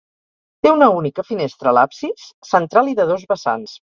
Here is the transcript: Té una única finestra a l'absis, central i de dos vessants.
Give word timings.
Té 0.65 0.71
una 0.77 0.87
única 1.01 1.25
finestra 1.27 1.69
a 1.71 1.75
l'absis, 1.79 2.25
central 2.55 2.93
i 2.95 2.99
de 3.01 3.09
dos 3.13 3.29
vessants. 3.35 3.79